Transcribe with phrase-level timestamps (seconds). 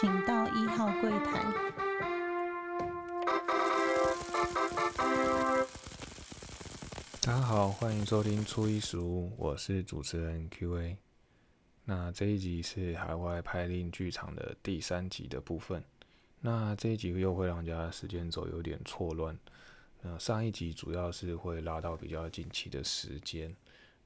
[0.00, 1.40] 请到一号柜台。
[7.20, 10.96] 大家好，欢迎收听初一十五，我是主持人 Q&A。
[11.84, 15.84] 那这一集是海外派令剧场的第三集的部分。
[16.40, 19.38] 那这一集又会让大家时间轴有点错乱。
[20.02, 23.54] 那上一集主要是会拉到比较近期的时间，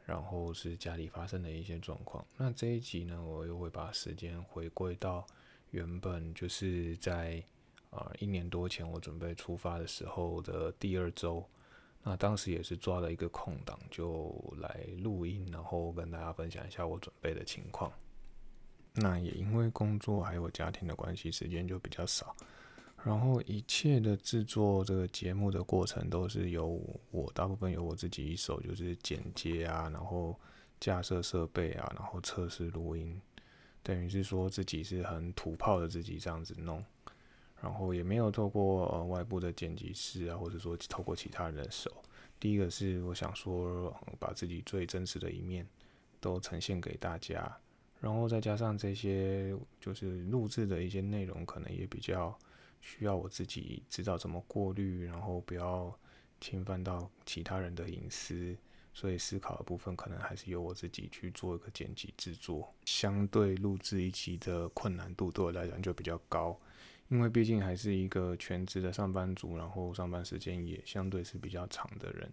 [0.04, 2.22] 然后是家里发生的一些状况。
[2.36, 5.26] 那这一集呢，我又会把时间回归到
[5.70, 7.42] 原本就是在
[7.90, 11.44] 啊一年多前我准备出发的时候的第二周。
[12.02, 17.92] 那当时也是抓了一个空档，就来录音，然后跟大家分享一下我准备的情况。
[18.94, 22.34] 那也因为工作还有家庭的关系，时间就比较少。
[23.04, 30.38] 然后一切的制作这个节目的过程，都是由我大部分由我自己一手，就是剪接啊，然后
[30.80, 33.20] 架设设备啊，然后测试录音，
[33.88, 36.84] 等于是说自己是很土炮的自己这样子弄。
[37.62, 41.90] 然后也没有透过呃外部的剪辑师啊，或者说透过其他人的手。
[42.38, 45.66] 第一个是我想说，把自己最真实的一面
[46.20, 47.58] 都呈现给大家，
[47.98, 52.38] 然后再加上这些就是录制的一些内容，可能也比较
[52.80, 55.92] 需要我自己知道怎么过滤，然后不要
[56.40, 58.54] 侵犯到其他人的隐私。
[58.98, 66.58] 所以思考的部分可能还是由我自己去做一个剪辑制作，相对录制一集的困难度对我来讲就比较高。
[67.08, 72.28] 因为毕竟还是一个全职的上班族，然后上班时间也相对是比较长的人，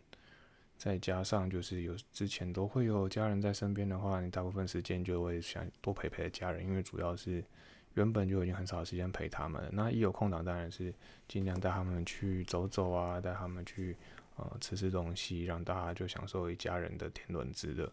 [0.76, 7.46] 再加上就是有之前都会有家人在身边的话，你大部分时间就会想多陪陪家人，因为主要是
[7.94, 10.92] 原本就已经很少时间陪他们，那一有空档当然是
[11.28, 13.96] 尽量带他们去走走啊，带他们去
[14.36, 17.92] 呃吃吃东西，让大家就享受一家人的天伦之乐。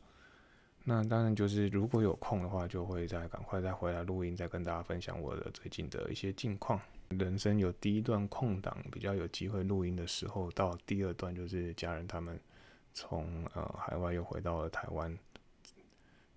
[0.85, 6.81] 那当然就是，如果有空的话，就会再赶快再回来录音，再跟大家分享我的最近的一些近况。
[7.11, 12.37] 人生有第一段空档，比较有机会录音的时候，到第二段就是家人他们
[12.93, 15.17] 从呃海外又回到了台湾，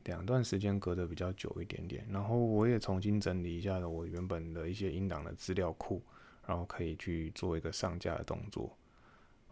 [0.03, 2.05] 两段时间隔得比较久一点点。
[2.11, 6.03] 然后我也重新整理一下了我原本的一些音档的资料库，
[6.45, 8.77] 然后可以去做一个上架的动作。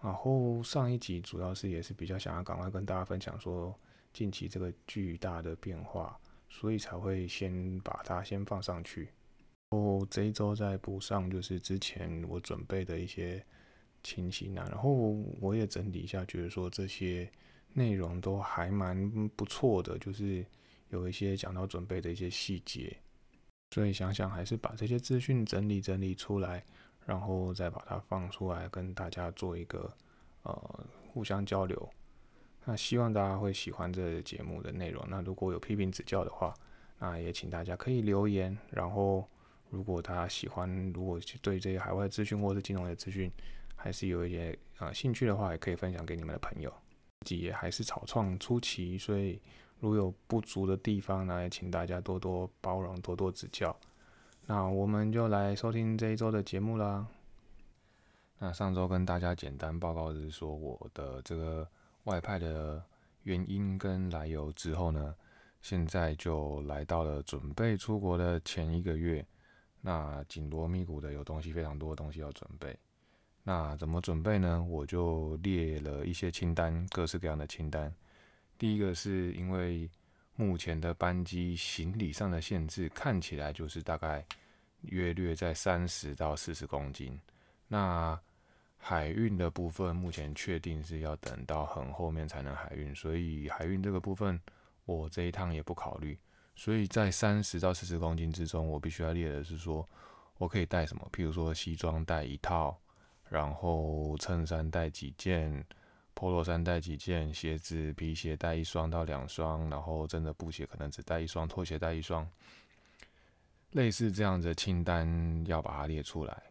[0.04, 3.76] 然后上一集主要是也是比较想要赶快跟大家分享说。
[4.14, 6.16] 近期这个巨大的变化，
[6.48, 9.10] 所以才会先把它先放上去。
[9.72, 13.44] 哦，这一周再补上，就是之前我准备的一些
[14.04, 14.68] 情形啊。
[14.70, 14.92] 然后
[15.42, 17.28] 我也整理一下，觉得说这些
[17.74, 20.46] 内容都还蛮不错的，就是
[20.90, 22.96] 有一些讲到准备的一些细节。
[23.72, 26.64] 所以想想还是把这些资讯整理整理出来，
[27.06, 29.92] 然后再把它放出来，跟大家做一个
[30.44, 31.90] 呃互相交流。
[32.66, 35.06] 那希望大家会喜欢这节目的内容。
[35.10, 36.54] 那如果有批评指教的话，
[36.98, 38.58] 那也请大家可以留言。
[38.70, 39.28] 然后，
[39.70, 43.30] 如果大家喜欢，如果对这些海外资讯或是金融的资讯
[43.76, 46.74] 还是有一些啊兴趣的话，也可以分享给你们的朋友。
[47.20, 49.42] 自己也还是草创初期，所以
[49.80, 53.76] 如有不足的地方呢，也请大家多多包容，多多指教。
[54.46, 57.08] 那我们就来收听这一周的节目啦。
[58.40, 61.68] 那上周跟大家简单报告的是说我的这个。
[62.06, 62.84] 外派的
[63.22, 65.16] 原因跟来由之后呢，
[65.62, 69.26] 现在就来到了准备出国的前一个月。
[69.80, 72.78] 那紧锣密鼓的有东西非常多的东西要准备。
[73.42, 74.62] 那怎么准备呢？
[74.62, 77.96] 我就列了一些清单，各式各样的清单。
[78.58, 79.90] 第一个是因为
[80.36, 84.26] 目前的班机行李上的限制，看起来就是大概
[84.82, 87.20] 约略在三十到四十公斤。
[87.68, 88.20] 那
[88.78, 94.40] 海运的部分目前确定是要等到很后面才能海运，所以海运这个部分
[94.86, 96.20] 我这一趟也不考虑。
[96.56, 99.88] 所以在三十到四十公斤之中，我必须要列的是说，
[100.38, 101.10] 我可以带什么？
[101.14, 102.78] 譬如说西装带一套，
[103.30, 105.66] 然后衬衫带几件
[106.24, 112.26] ，polo 衫带几件，鞋子皮鞋带一双到两双，然后真的布鞋可能只带一双，拖鞋带一双，
[113.72, 116.42] 类似这样的清单要把它列出来。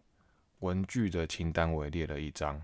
[0.58, 2.60] 文具的清单我也列了一张，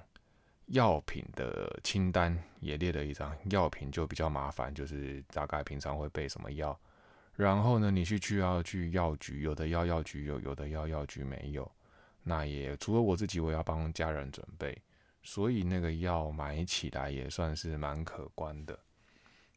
[0.66, 3.34] 药品的清单也列了一张。
[3.48, 6.78] 药品就比较麻烦，就是大概平常会备什么药。
[7.34, 11.70] 然后呢，你去去要去药局，有的药药局有，有的药药局没有。
[12.22, 14.76] 那也除了我自己，我要帮家人准备，
[15.28, 18.78] 所以那个药买起来也算是蛮可观的。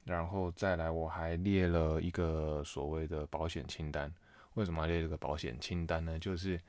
[0.03, 4.13] 然后再来，我还列了一个所谓的保险清单。
[4.56, 6.19] 为什么要列这个保险清单呢？
[6.19, 6.59] 就是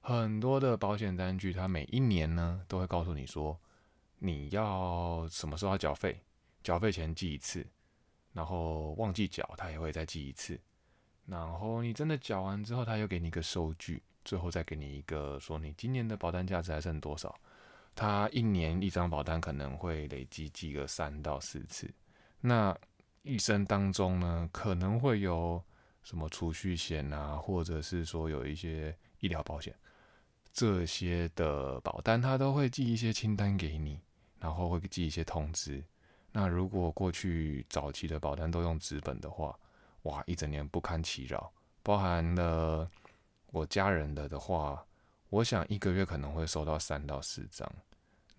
[0.00, 3.60] 很多的保险单据，它每一年呢都会告诉你说，
[4.18, 6.18] 你要什么时候要缴费，
[6.62, 7.66] 缴费前记一次，
[8.32, 10.58] 然后忘记缴，它也会再记一次。
[11.26, 17.38] 然后你真的缴完之后，他又给你一个收据，最后再给你一个说你今年的保单价值还剩多少。
[17.98, 21.92] 他一年一张保单可能会累积记个三到四次，
[22.40, 22.72] 那
[23.22, 25.60] 一生当中呢，可能会有
[26.04, 29.74] 什么储蓄险啊，或者是说有一些医疗保险，
[30.52, 34.00] 这些的保单他都会寄一些清单给你，
[34.38, 35.84] 然后会寄一些通知。
[36.30, 39.58] 那如果过去早期的保单都用纸本的话，
[40.02, 41.52] 哇，一整年不堪其扰。
[41.82, 42.88] 包含了
[43.46, 44.86] 我家人的的话，
[45.30, 47.68] 我想一个月可能会收到三到四张。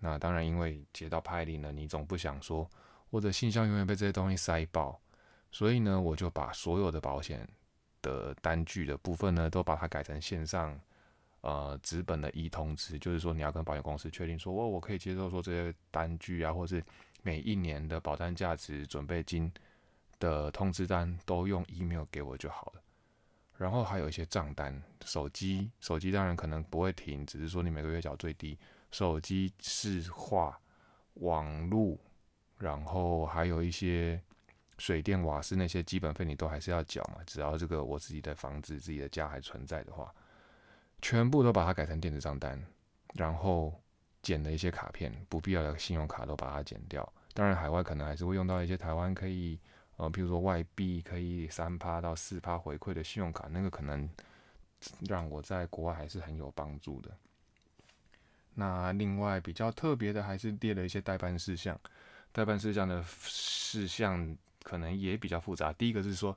[0.02, 2.68] 那当然，因为接到派令了，你总不想说
[3.10, 4.98] 我的信箱永远被这些东西塞爆，
[5.52, 7.46] 所以呢，我就把所有的保险
[8.00, 10.80] 的单据的部分呢，都把它改成线上，
[11.42, 16.82] 呃，纸本的一通知，就是说你要跟保险公司确定说，我我可以接受说这些单据啊，或是
[17.22, 19.52] 每一年的保单价值准备金
[20.18, 22.82] 的通知单都用 email 给我就好了。
[23.58, 28.58] 然后还有一些账单，手机手机当然可能不会停，只是说你每个月缴最低。
[28.90, 30.60] 手机、市话、
[31.14, 31.98] 网路，
[32.58, 34.20] 然后还有一些
[34.78, 37.22] 水电瓦斯那些基本费，你都还是要缴嘛。
[37.26, 40.12] 只要这个我自己的房子、自己的家还存在的话，
[41.00, 42.60] 全部都把它改成电子账单，
[43.14, 43.80] 然后
[44.22, 47.10] 剪了一些卡片，不必要的信用卡都把它剪掉。
[47.32, 49.58] 当然，海外可能还是会用到一些台湾可以，
[49.96, 54.08] 呃，比如说外币可以三趴到四趴回馈的信用卡，那个可能
[55.08, 57.10] 让我在国外还是很有帮助的。
[58.60, 61.80] 那另外比较特别的，还是列了一些代办事项。
[62.30, 65.72] 代办事项的事项可能也比较复杂。
[65.72, 66.36] 第一个是说，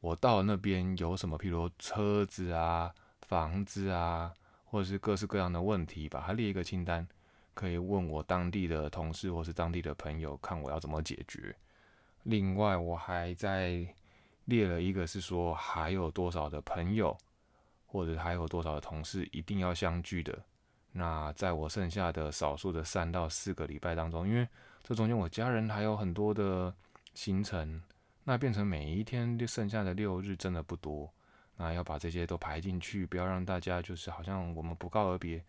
[0.00, 4.32] 我到那边有什么，譬如车子啊、房子啊，
[4.64, 7.06] 或者是各式各样的问题，把它列一个清单，
[7.52, 11.54] 可以问我当地的同事或是当地的朋友，看我要怎么解决。
[12.22, 13.86] 另外，我还在
[14.46, 17.14] 列了一个，是说还有多少的朋友，
[17.86, 20.36] 或者还有多少的同事一定要相聚的。
[20.92, 24.48] 那在我剩下的少数的三到四个礼拜当中，因为
[24.82, 26.74] 这中间我家人还有很多的
[27.14, 27.82] 行程，
[28.24, 31.12] 那变成每一天剩下的六日真的不多，
[31.56, 35.44] 那要把这些都排进去，不要让大家就是好像我们不告而别，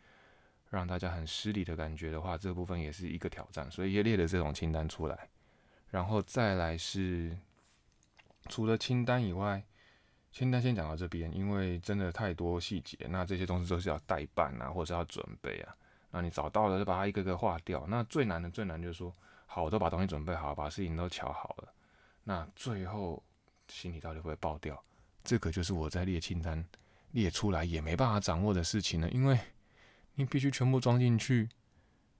[0.70, 5.30] 让大家很失礼的感觉的话，这部分也是一个挑战，所以也列了这种清单出来，
[5.90, 7.38] 然后再来是
[8.48, 9.64] 除了清单以外。
[10.32, 15.76] 清单先讲到这边，因为真的太多细节，那这些东西都是要代办啊，或者是要准备啊。
[16.12, 17.86] 那你找到了就把它一个个划掉。
[17.88, 19.14] 那最难的最难就是说，
[19.46, 21.74] 好，我都把东西准备好，把事情都瞧好了。
[22.24, 23.22] 那最后
[23.68, 24.82] 心里到底会不会爆掉？
[25.24, 26.64] 这个就是我在列清单
[27.12, 29.38] 列出来也没办法掌握的事情了，因为
[30.14, 31.50] 你必须全部装进去，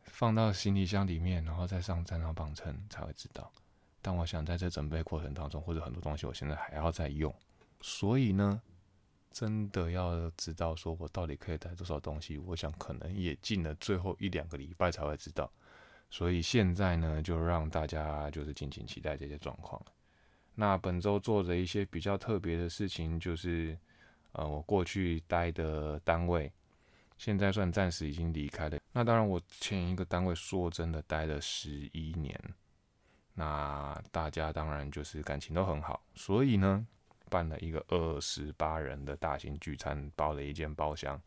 [0.04, 3.52] 放到行李箱里面，然后再上站上磅秤才会知道。
[4.02, 7.34] 但我想在这准备过程当中，或者很多东西我现在还要再用。
[7.82, 8.62] 所以呢，
[9.32, 15.50] 真的要知道说我到底可以带多少东西，我想可能也进了最后一两个礼拜才会知道。
[16.10, 19.82] 所以现在呢，就让大家就是敬请期待这些状况。
[20.56, 23.78] 那本周做的一些比较特别的事情，就是
[24.34, 26.52] 呃，我过去待的单位，
[27.18, 28.78] 现在算暂时已经离开了。
[28.92, 32.38] 那当然，我前一个单位说真的待了十一年，
[33.36, 36.86] 那大家当然就是感情都很好，所以呢。
[37.30, 41.22] 办了一个二十八人的大型聚餐，包了一间包厢，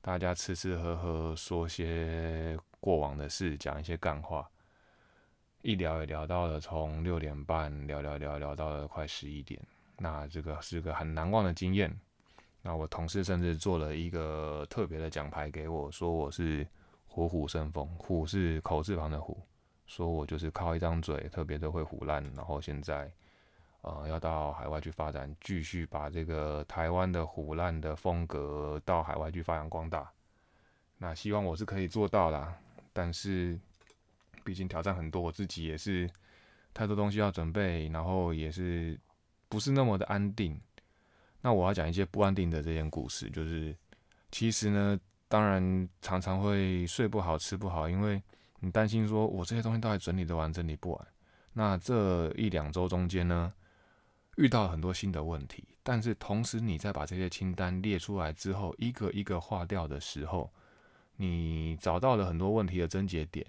[0.00, 4.48] 大家吃吃喝喝，说些过往的事，讲一些干话，
[5.62, 9.60] 一聊也聊到了从六点半聊聊聊聊到了快十一点，
[9.96, 11.92] 那这个是个很难忘的经验。
[12.62, 16.66] 那我同事甚至做了一个特别的奖牌给我，说我是
[17.06, 19.40] 虎虎生风，虎是口字旁的虎，
[19.86, 23.10] 说我就是靠一张嘴特别的会虎烂，然后现在。
[23.82, 30.10] 呃，要到海外去发展，继续把这个台湾的虎烂的风格到海外去发扬光大。
[30.98, 32.54] 那希望我是可以做到啦，
[32.92, 33.58] 但是
[34.44, 36.06] 毕竟挑战很多，我自己也是
[36.74, 39.00] 太多东西要准备，然后也是
[39.48, 40.60] 不是那么的安定。
[41.40, 43.74] 那我要讲一些不安定的这件故事，就是
[44.30, 48.22] 其实呢，当然常常会睡不好、吃不好，因为
[48.58, 51.06] 你担心说我这些东西到底整理得完、整理不完。
[51.54, 53.50] 那这一两周中间呢？
[54.36, 60.50] 遇到很多新的问题，但是同时你在把这些清单列出来之后，一个一个划掉的时候，
[61.16, 63.46] 你找到了很多问题的症结点。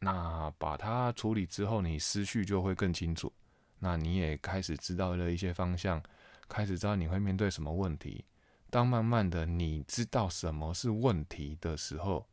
[0.00, 3.32] 那把它处理之后，你思绪就会更清楚。
[3.80, 6.00] 那你也开始知道了一些方向，
[6.48, 8.24] 开始知道你会面对什么问题。
[8.70, 12.28] 当慢慢的你知道什么是问题的时候，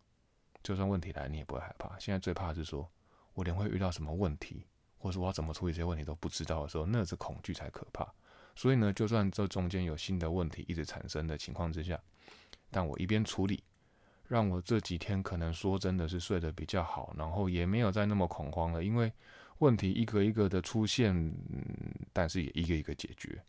[0.61, 1.97] 就算问题来，你也不会害怕。
[1.97, 2.87] 现在最怕是说，
[3.33, 4.67] 我连会遇到什么问题。
[5.05, 8.11] 或者我要怎么处理这些问题都不知道的时候，那是恐惧才可怕。
[8.55, 12.01] 所以呢，就算这中间有新的问题一直产生的情况之下，
[12.71, 13.63] 但我一边处理，
[14.27, 19.13] 让我这几天可能说真的是睡得比较好，然后也没有再那么恐慌了，因为
[19.59, 21.31] 问题一个一个的出现，
[22.11, 23.39] 但是也一个一个解决。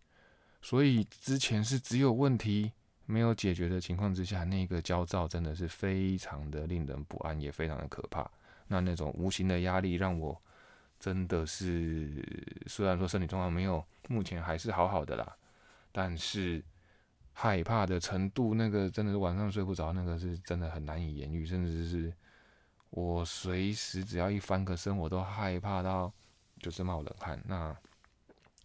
[0.61, 2.71] 所以之前是只有问题
[3.07, 8.31] 没有解决的情况之下，那个焦躁真的是非常的令人不安，也非常的可怕。
[8.69, 10.39] 那那种无形的压力让我
[10.99, 12.25] 真的是，
[12.67, 15.37] 虽然说身体状况没有目前还是好好的啦，
[15.93, 16.63] 但是
[17.33, 22.13] 害怕的程度，那个真的是晚上睡不着，那个是真的很难以言喻，甚至是
[22.91, 26.13] 我随时只要一翻个身，我都害怕到
[26.61, 27.41] 就是冒冷汗。
[27.47, 27.77] 那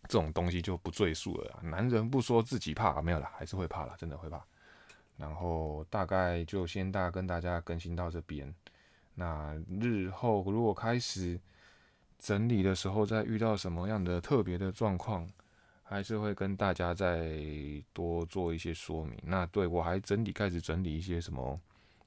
[0.08, 1.60] 这种东西就不赘述了。
[1.62, 4.42] 男人不说自己怕，没有了，还是会怕了，真的会怕。
[5.18, 8.54] 然后大概就先大跟大家更新到这边。
[9.14, 11.40] 那日后如果开始
[12.22, 15.28] 整理的时候，在遇到什么样的特别的状况，
[15.82, 17.36] 还是会跟大家再
[17.92, 19.18] 多做一些说明。
[19.24, 21.60] 那对我还整理开始整理一些什么，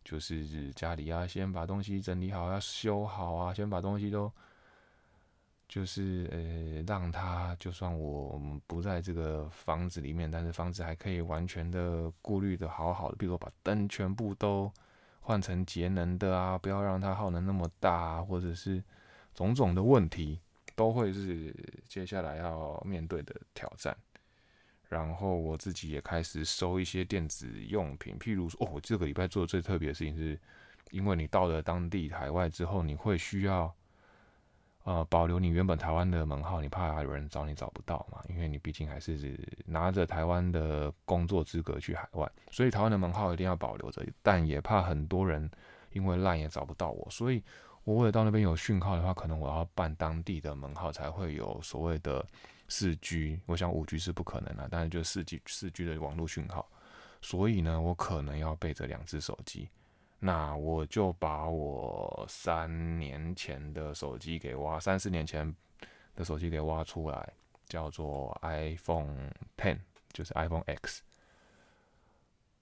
[0.04, 4.33] 就是家里啊，先把东西整理好，要修好啊，先把东西都。
[5.66, 14.71] 就是呃，让它就算我不在这个房子里面，但是房子还可以完全的过滤的好好的，比如说把灯全部都
[15.21, 18.80] 换成节能的啊，不要让它耗能那么大，或者是
[19.35, 20.41] 种种的问题，
[20.75, 21.55] 都会是
[21.88, 23.97] 接下来要面对的挑战。
[24.88, 30.41] 然后我自己也开始收一些电子用品，譬如说，哦，这个礼拜做的最特别的事情是，
[30.91, 33.75] 因为你到了当地海外之后，你会需要。
[34.87, 38.23] 呃，保留你原本台湾的门号，你怕有人找你找不到嘛？
[38.29, 44.07] 因为你毕竟还是拿着台湾的工作资格去海外，所以台湾的门号一定要保留着。
[44.21, 45.50] 但也怕很多人
[45.93, 47.43] 因为烂也找不到我，所以
[47.85, 52.26] 我为了到那边有讯号的话，可能我要办当地的门号才会有所谓的
[52.69, 53.38] 四 G。
[53.47, 56.67] 我想五 G 是不可能的，但是就四 G 四 G 的网络讯号，
[57.21, 59.69] 所以呢，我可能要备着两只手机。
[60.19, 65.55] 那我就把我三年前的手机给挖，三四年前
[66.17, 67.33] 的手机给挖出来，
[67.69, 69.79] 叫做 iPhone Ten，
[70.14, 71.03] 就是 iPhone X。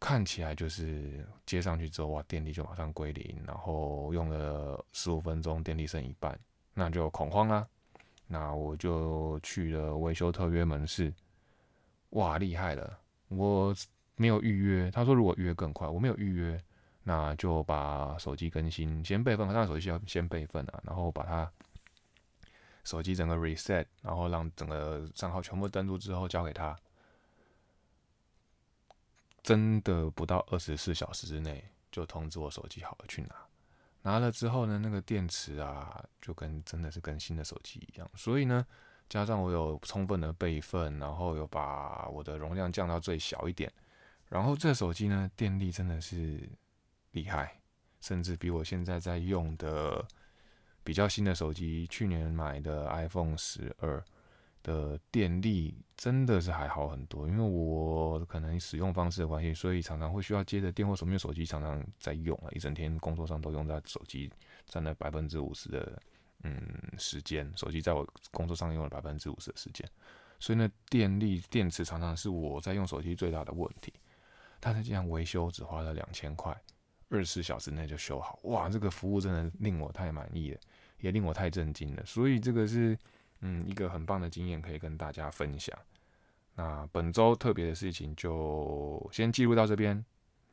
[0.03, 6.37] 看起来就是接上去之后，哇，电力就马上归零，然后用了十五分钟，电力剩一半，
[6.75, 7.65] 那就恐慌啦。
[8.27, 11.15] 那我就去了维修特约门市，
[12.11, 12.99] 哇，厉害了！
[13.29, 13.73] 我
[14.17, 16.61] 没有预约，他说如果预约更快，我没有预约。
[17.05, 21.51] 那就把手机更新，先备份，当手机需要先备份啊，然后把它
[22.85, 26.77] 手机整个 reset，然后让整个账号全部登录之后交给他，
[29.43, 33.35] 真的不到二十四小时之内就通知我手机好了去拿，
[34.03, 38.67] 拿了之后呢，那个电池啊就跟真的是跟新的手机一样，所以呢，
[39.09, 43.73] 加上我有充分的备份，然后有把我的容量降到最小一点，
[44.29, 46.49] 然后这手机呢电力真的是。
[47.13, 47.61] 厉害，
[48.01, 50.03] 甚至比我现在在用的
[50.83, 54.03] 比较新的手机，去年买的 iPhone 十二
[54.63, 57.29] 的电力真的是还好很多。
[57.29, 64.31] 因为我可能使用方式的关系，所以常常会需要接着电或手面手机，常常在用啊，一整天工作上都用在手机，
[64.67, 66.01] 占了百分之五十的
[66.45, 66.61] 嗯
[66.99, 67.53] 时间。
[67.57, 69.89] 手机在我工作上用了百分之五十的时间，
[70.39, 73.93] 所以呢，电力电池常常是我在用手机最大的问题。
[74.61, 76.57] 但是这样维修只花了两千块。
[77.09, 78.71] 二十四小时内就修好，哇！
[78.71, 80.61] 这个服务真的令我太满意了，
[80.99, 82.03] 也令我太震惊了。
[82.07, 82.99] 所以这个是
[83.43, 85.79] 嗯一个很棒的经验，可以跟大家分享。
[86.55, 90.05] 那本周特别的事情就先记录到这边。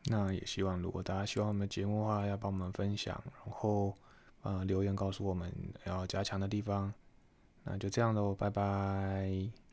[0.05, 3.93] 那也希望如果大家喜欢我们节目的话，要帮我们分享，然后
[4.41, 5.51] 呃留言告诉我们
[5.85, 6.93] 要加强的地方。
[7.63, 9.68] 那就这样喽，拜拜。